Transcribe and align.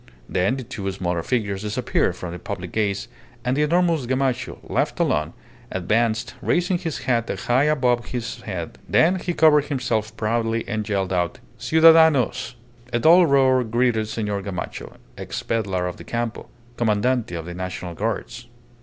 Then 0.27 0.55
the 0.57 0.63
two 0.63 0.91
smaller 0.91 1.21
figures 1.21 1.61
disappeared 1.61 2.15
from 2.15 2.31
the 2.33 2.39
public 2.39 2.71
gaze 2.71 3.07
and 3.45 3.55
the 3.55 3.61
enormous 3.61 4.07
Gamacho, 4.07 4.57
left 4.63 4.99
alone, 4.99 5.33
advanced, 5.71 6.33
raising 6.41 6.79
his 6.79 7.03
hat 7.03 7.29
high 7.41 7.65
above 7.65 8.07
his 8.07 8.41
head. 8.41 8.79
Then 8.89 9.17
he 9.17 9.35
covered 9.35 9.65
himself 9.65 10.17
proudly 10.17 10.67
and 10.67 10.89
yelled 10.89 11.13
out, 11.13 11.37
"Ciudadanos!" 11.59 12.55
A 12.91 12.97
dull 12.97 13.27
roar 13.27 13.63
greeted 13.63 14.07
Senor 14.07 14.41
Gamacho, 14.41 14.95
ex 15.19 15.43
pedlar 15.43 15.85
of 15.87 15.97
the 15.97 16.03
Campo, 16.03 16.47
Commandante 16.77 17.35
of 17.35 17.45
the 17.45 17.53
National 17.53 17.93
Guards. 17.93 18.47